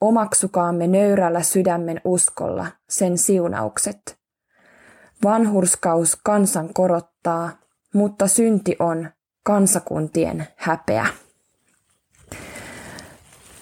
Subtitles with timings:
[0.00, 4.18] Omaksukaamme nöyrällä sydämen uskolla sen siunaukset.
[5.24, 7.50] Vanhurskaus kansan korottaa,
[7.94, 9.10] mutta synti on
[9.42, 11.06] kansakuntien häpeä.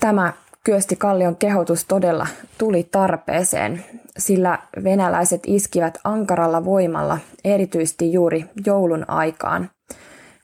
[0.00, 0.32] Tämä
[0.64, 2.26] Kyösti Kallion kehotus todella
[2.58, 3.84] tuli tarpeeseen,
[4.18, 9.70] sillä venäläiset iskivät ankaralla voimalla erityisesti juuri joulun aikaan,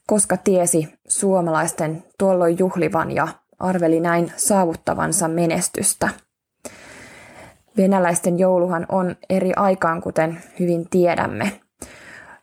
[0.07, 3.29] koska tiesi suomalaisten tuolloin juhlivan ja
[3.59, 6.09] arveli näin saavuttavansa menestystä.
[7.77, 11.61] Venäläisten jouluhan on eri aikaan, kuten hyvin tiedämme.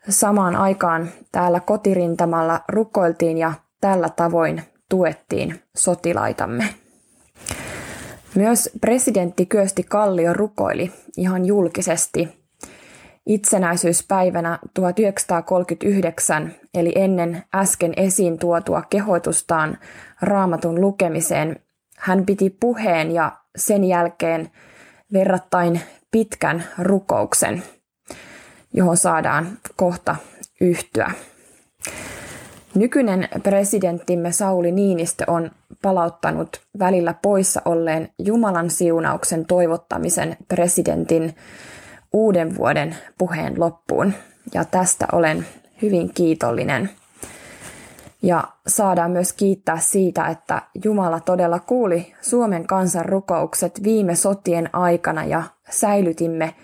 [0.09, 6.86] Samaan aikaan täällä kotirintamalla rukoiltiin ja tällä tavoin tuettiin sotilaitamme.
[8.37, 12.29] Myös presidentti Kyösti Kallio rukoili ihan julkisesti
[13.25, 19.77] itsenäisyyspäivänä 1939, eli ennen äsken esiin tuotua kehotustaan
[20.21, 21.59] raamatun lukemiseen.
[21.97, 24.51] Hän piti puheen ja sen jälkeen
[25.13, 25.81] verrattain
[26.11, 27.63] pitkän rukouksen,
[28.73, 30.15] johon saadaan kohta
[30.61, 31.11] yhtyä.
[32.77, 35.51] Nykyinen presidenttimme Sauli Niinistö on
[35.81, 41.35] palauttanut välillä poissa olleen Jumalan siunauksen toivottamisen presidentin
[42.13, 44.13] uuden vuoden puheen loppuun.
[44.53, 45.45] Ja tästä olen
[45.81, 46.89] hyvin kiitollinen.
[48.21, 55.25] Ja saadaan myös kiittää siitä, että Jumala todella kuuli Suomen kansan rukoukset viime sotien aikana
[55.25, 56.55] ja säilytimme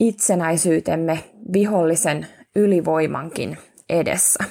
[0.00, 3.58] itsenäisyytemme vihollisen ylivoimankin
[3.88, 4.44] edessä.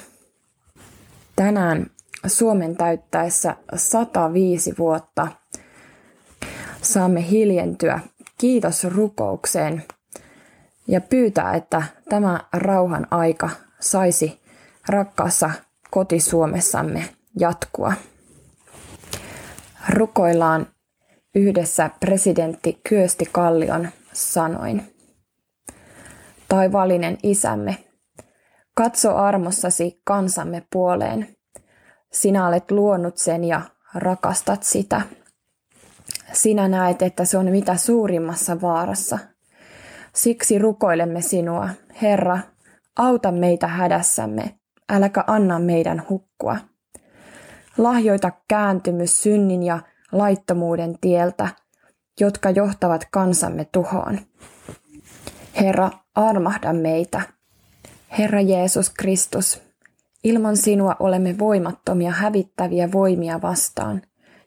[1.42, 1.86] Tänään
[2.26, 5.28] Suomen täyttäessä 105 vuotta
[6.82, 8.00] saamme hiljentyä
[8.38, 9.84] kiitos rukoukseen
[10.88, 13.50] ja pyytää, että tämä rauhan aika
[13.80, 14.40] saisi
[14.88, 15.50] rakkaassa
[15.90, 17.08] kotisuomessamme
[17.38, 17.92] jatkua.
[19.88, 20.66] Rukoillaan
[21.34, 24.94] yhdessä presidentti Kyösti Kallion sanoin.
[26.48, 27.84] Taivallinen isämme,
[28.74, 31.36] Katso armossasi kansamme puoleen.
[32.12, 33.60] Sinä olet luonut sen ja
[33.94, 35.00] rakastat sitä.
[36.32, 39.18] Sinä näet, että se on mitä suurimmassa vaarassa.
[40.14, 41.68] Siksi rukoilemme sinua,
[42.02, 42.38] Herra,
[42.98, 44.58] auta meitä hädässämme,
[44.92, 46.56] äläkä anna meidän hukkua.
[47.78, 49.80] Lahjoita kääntymys synnin ja
[50.12, 51.48] laittomuuden tieltä,
[52.20, 54.18] jotka johtavat kansamme tuhoon.
[55.60, 57.22] Herra, armahda meitä
[58.18, 59.62] Herra Jeesus Kristus,
[60.24, 64.02] ilman sinua olemme voimattomia hävittäviä voimia vastaan,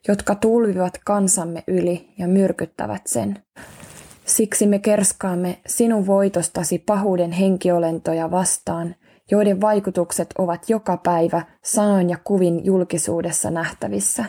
[0.08, 3.44] jotka tulvivat kansamme yli ja myrkyttävät sen.
[4.26, 8.96] Siksi me kerskaamme sinun voitostasi pahuuden henkiolentoja vastaan,
[9.32, 14.26] joiden vaikutukset ovat joka päivä sanoin ja kuvin julkisuudessa nähtävissä.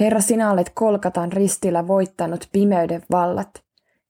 [0.00, 3.62] Herra, sinä olet kolkatan ristillä voittanut pimeyden vallat.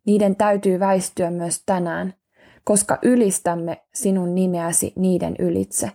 [0.07, 2.15] Niiden täytyy väistyä myös tänään–
[2.65, 5.91] koska ylistämme sinun nimeäsi niiden ylitse.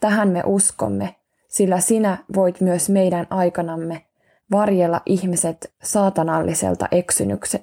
[0.00, 1.14] Tähän me uskomme,
[1.48, 4.04] sillä sinä voit myös meidän aikanamme
[4.50, 6.88] varjella ihmiset saatanalliselta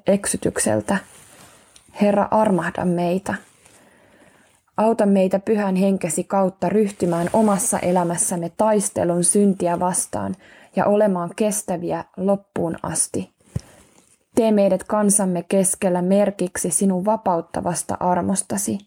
[0.08, 0.98] eksytykseltä.
[2.02, 3.34] Herra, armahda meitä.
[4.78, 10.36] Auta meitä pyhän henkesi kautta ryhtymään omassa elämässämme taistelun syntiä vastaan
[10.76, 13.34] ja olemaan kestäviä loppuun asti.
[14.36, 18.78] Tee meidät kansamme keskellä merkiksi sinun vapauttavasta armostasi.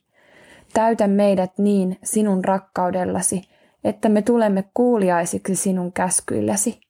[0.73, 3.43] Täytä meidät niin sinun rakkaudellasi,
[3.85, 6.81] että me tulemme kuuliaisiksi sinun käskyillesi.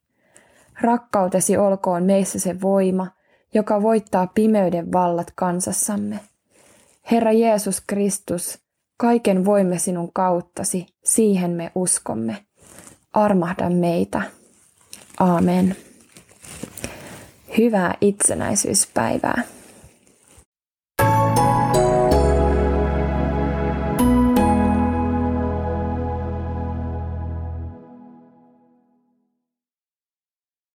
[0.81, 3.07] Rakkautesi olkoon meissä se voima,
[3.53, 6.19] joka voittaa pimeyden vallat kansassamme.
[7.11, 8.59] Herra Jeesus Kristus,
[8.97, 12.37] kaiken voimme sinun kauttasi, siihen me uskomme.
[13.13, 14.21] Armahda meitä.
[15.19, 15.75] Aamen.
[17.57, 19.56] Hyvää itsenäisyyspäivää.